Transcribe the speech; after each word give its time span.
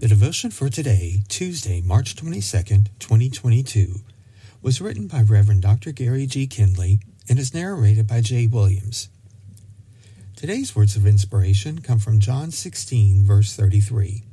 The 0.00 0.08
devotion 0.08 0.50
for 0.50 0.70
today, 0.70 1.24
Tuesday, 1.28 1.82
March 1.82 2.16
22nd, 2.16 2.86
2022, 3.00 3.96
was 4.62 4.80
written 4.80 5.08
by 5.08 5.20
Reverend 5.20 5.60
Dr. 5.60 5.92
Gary 5.92 6.24
G. 6.24 6.46
Kindley 6.46 7.00
and 7.28 7.38
is 7.38 7.52
narrated 7.52 8.06
by 8.06 8.22
Jay 8.22 8.46
Williams. 8.46 9.10
Today's 10.36 10.74
words 10.74 10.96
of 10.96 11.06
inspiration 11.06 11.82
come 11.82 11.98
from 11.98 12.18
John 12.18 12.50
16, 12.50 13.26
verse 13.26 13.54
33. 13.54 14.24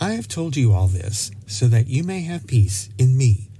I 0.00 0.14
have 0.14 0.26
told 0.26 0.56
you 0.56 0.72
all 0.72 0.88
this 0.88 1.30
so 1.46 1.68
that 1.68 1.86
you 1.86 2.02
may 2.02 2.22
have 2.22 2.48
peace 2.48 2.88
in 2.98 3.16
me. 3.16 3.50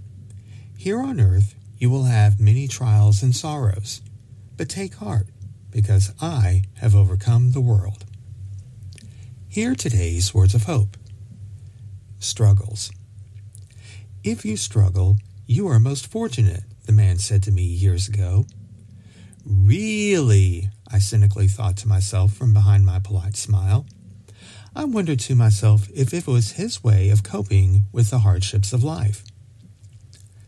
Here 0.76 0.98
on 0.98 1.20
earth 1.20 1.54
you 1.78 1.90
will 1.90 2.06
have 2.06 2.40
many 2.40 2.66
trials 2.66 3.22
and 3.22 3.36
sorrows, 3.36 4.02
but 4.56 4.68
take 4.68 4.96
heart, 4.96 5.28
because 5.70 6.12
I 6.20 6.64
have 6.78 6.96
overcome 6.96 7.52
the 7.52 7.60
world. 7.60 8.04
Hear 9.48 9.76
today's 9.76 10.34
words 10.34 10.56
of 10.56 10.64
hope 10.64 10.96
struggles. 12.24 12.90
If 14.22 14.44
you 14.44 14.56
struggle, 14.56 15.18
you 15.46 15.68
are 15.68 15.78
most 15.78 16.06
fortunate, 16.06 16.62
the 16.86 16.92
man 16.92 17.18
said 17.18 17.42
to 17.42 17.52
me 17.52 17.62
years 17.62 18.08
ago. 18.08 18.46
Really? 19.44 20.70
I 20.90 20.98
cynically 20.98 21.48
thought 21.48 21.76
to 21.78 21.88
myself 21.88 22.32
from 22.32 22.54
behind 22.54 22.86
my 22.86 22.98
polite 22.98 23.36
smile. 23.36 23.86
I 24.74 24.84
wondered 24.84 25.20
to 25.20 25.34
myself 25.34 25.88
if 25.94 26.14
it 26.14 26.26
was 26.26 26.52
his 26.52 26.82
way 26.82 27.10
of 27.10 27.22
coping 27.22 27.84
with 27.92 28.10
the 28.10 28.20
hardships 28.20 28.72
of 28.72 28.82
life. 28.82 29.22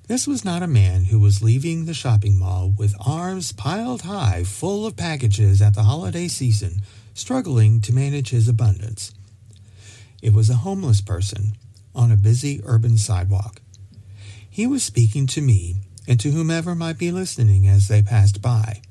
This 0.08 0.26
was 0.26 0.44
not 0.44 0.62
a 0.62 0.68
man 0.68 1.04
who 1.04 1.20
was 1.20 1.42
leaving 1.42 1.84
the 1.84 1.94
shopping 1.94 2.38
mall 2.38 2.72
with 2.76 2.94
arms 3.04 3.52
piled 3.52 4.02
high 4.02 4.44
full 4.44 4.86
of 4.86 4.96
packages 4.96 5.60
at 5.60 5.74
the 5.74 5.82
holiday 5.82 6.28
season, 6.28 6.80
struggling 7.12 7.80
to 7.82 7.92
manage 7.92 8.30
his 8.30 8.48
abundance. 8.48 9.12
It 10.22 10.32
was 10.32 10.48
a 10.48 10.54
homeless 10.54 11.00
person 11.00 11.56
on 11.96 12.12
a 12.12 12.16
busy 12.16 12.60
urban 12.64 12.98
sidewalk. 12.98 13.60
He 14.48 14.66
was 14.66 14.84
speaking 14.84 15.26
to 15.28 15.40
me 15.40 15.76
and 16.06 16.20
to 16.20 16.30
whomever 16.30 16.74
might 16.74 16.98
be 16.98 17.10
listening 17.10 17.66
as 17.66 17.88
they 17.88 18.02
passed 18.02 18.40
by. 18.40 18.82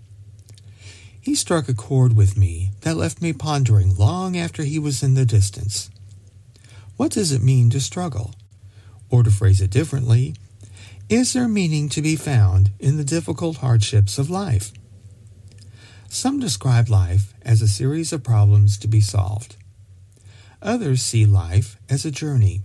He 1.22 1.34
struck 1.34 1.70
a 1.70 1.74
chord 1.74 2.16
with 2.16 2.38
me 2.38 2.72
that 2.82 2.98
left 2.98 3.22
me 3.22 3.34
pondering 3.34 3.96
long 3.96 4.38
after 4.38 4.64
he 4.64 4.78
was 4.78 5.02
in 5.02 5.14
the 5.14 5.26
distance. 5.26 5.90
What 6.98 7.12
does 7.12 7.32
it 7.32 7.42
mean 7.42 7.70
to 7.72 7.80
struggle? 7.80 8.36
Or 9.10 9.24
to 9.24 9.32
phrase 9.32 9.62
it 9.62 9.72
differently, 9.72 10.36
is 11.10 11.34
there 11.34 11.48
meaning 11.48 11.90
to 11.90 12.02
be 12.02 12.16
found 12.16 12.72
in 12.80 12.98
the 12.98 13.04
difficult 13.04 13.58
hardships 13.58 14.18
of 14.18 14.30
life? 14.30 14.72
Some 16.10 16.40
describe 16.40 16.90
life 16.90 17.34
as 17.42 17.62
a 17.62 17.68
series 17.68 18.14
of 18.14 18.24
problems 18.24 18.78
to 18.78 18.88
be 18.88 19.02
solved. 19.02 19.56
Others 20.62 21.02
see 21.02 21.26
life 21.26 21.78
as 21.90 22.06
a 22.06 22.12
journey 22.12 22.62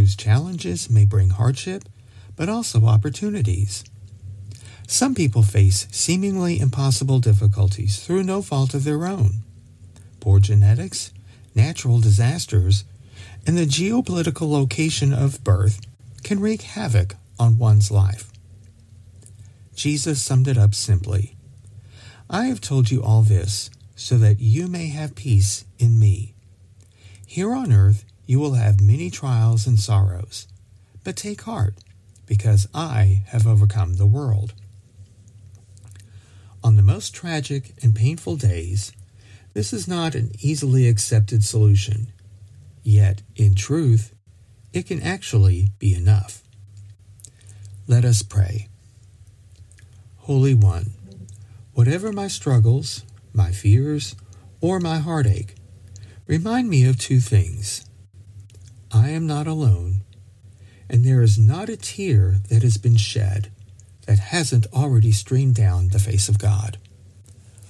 whose 0.00 0.16
challenges 0.16 0.88
may 0.88 1.04
bring 1.04 1.28
hardship, 1.28 1.84
but 2.34 2.48
also 2.48 2.86
opportunities. 2.86 3.84
Some 4.88 5.14
people 5.14 5.42
face 5.42 5.86
seemingly 5.90 6.58
impossible 6.58 7.18
difficulties 7.18 8.02
through 8.02 8.22
no 8.22 8.40
fault 8.40 8.72
of 8.72 8.84
their 8.84 9.04
own. 9.04 9.42
Poor 10.18 10.40
genetics, 10.40 11.12
natural 11.54 12.00
disasters, 12.00 12.84
and 13.46 13.58
the 13.58 13.66
geopolitical 13.66 14.50
location 14.50 15.12
of 15.12 15.44
birth 15.44 15.82
can 16.22 16.40
wreak 16.40 16.62
havoc 16.62 17.16
on 17.38 17.58
one's 17.58 17.90
life. 17.90 18.32
Jesus 19.74 20.22
summed 20.22 20.48
it 20.48 20.56
up 20.56 20.74
simply 20.74 21.36
I 22.30 22.46
have 22.46 22.62
told 22.62 22.90
you 22.90 23.02
all 23.02 23.20
this 23.20 23.68
so 23.96 24.16
that 24.16 24.40
you 24.40 24.66
may 24.66 24.88
have 24.88 25.14
peace 25.14 25.66
in 25.78 25.98
me. 25.98 26.32
Here 27.26 27.52
on 27.52 27.70
earth, 27.70 28.06
you 28.30 28.38
will 28.38 28.54
have 28.54 28.80
many 28.80 29.10
trials 29.10 29.66
and 29.66 29.76
sorrows. 29.76 30.46
But 31.02 31.16
take 31.16 31.42
heart, 31.42 31.74
because 32.26 32.68
I 32.72 33.24
have 33.26 33.44
overcome 33.44 33.94
the 33.94 34.06
world. 34.06 34.54
On 36.62 36.76
the 36.76 36.82
most 36.82 37.12
tragic 37.12 37.74
and 37.82 37.92
painful 37.92 38.36
days, 38.36 38.92
this 39.52 39.72
is 39.72 39.88
not 39.88 40.14
an 40.14 40.30
easily 40.38 40.86
accepted 40.86 41.42
solution. 41.42 42.12
Yet, 42.84 43.22
in 43.34 43.56
truth, 43.56 44.14
it 44.72 44.86
can 44.86 45.02
actually 45.02 45.70
be 45.80 45.92
enough. 45.92 46.44
Let 47.88 48.04
us 48.04 48.22
pray. 48.22 48.68
Holy 50.18 50.54
One, 50.54 50.92
whatever 51.72 52.12
my 52.12 52.28
struggles, 52.28 53.04
my 53.32 53.50
fears, 53.50 54.14
or 54.60 54.78
my 54.78 54.98
heartache, 54.98 55.56
remind 56.28 56.70
me 56.70 56.84
of 56.84 56.96
two 56.96 57.18
things. 57.18 57.89
I 58.92 59.10
am 59.10 59.24
not 59.24 59.46
alone, 59.46 60.02
and 60.88 61.04
there 61.04 61.22
is 61.22 61.38
not 61.38 61.68
a 61.68 61.76
tear 61.76 62.38
that 62.48 62.64
has 62.64 62.76
been 62.76 62.96
shed 62.96 63.52
that 64.06 64.18
hasn't 64.18 64.66
already 64.72 65.12
streamed 65.12 65.54
down 65.54 65.88
the 65.88 66.00
face 66.00 66.28
of 66.28 66.40
God. 66.40 66.76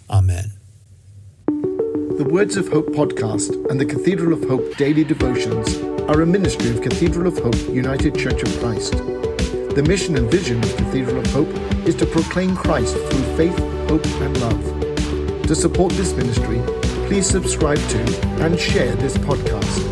Amen. 0.08 0.52
The 1.46 2.26
Words 2.30 2.56
of 2.56 2.68
Hope 2.68 2.88
podcast 2.88 3.70
and 3.70 3.78
the 3.78 3.84
Cathedral 3.84 4.32
of 4.32 4.48
Hope 4.48 4.76
daily 4.78 5.04
devotions 5.04 5.76
are 6.08 6.22
a 6.22 6.26
ministry 6.26 6.70
of 6.70 6.80
Cathedral 6.80 7.26
of 7.26 7.38
Hope 7.38 7.74
United 7.74 8.18
Church 8.18 8.42
of 8.42 8.58
Christ. 8.58 8.92
The 8.92 9.84
mission 9.86 10.16
and 10.16 10.30
vision 10.30 10.64
of 10.64 10.74
Cathedral 10.76 11.18
of 11.18 11.26
Hope 11.32 11.54
is 11.86 11.94
to 11.96 12.06
proclaim 12.06 12.56
Christ 12.56 12.96
through 12.96 13.36
faith, 13.36 13.58
hope, 13.90 14.06
and 14.06 14.40
love. 14.40 15.42
To 15.48 15.54
support 15.54 15.92
this 15.92 16.14
ministry, 16.14 16.62
please 17.06 17.26
subscribe 17.26 17.78
to 17.78 18.42
and 18.42 18.58
share 18.58 18.94
this 18.96 19.18
podcast 19.18 19.89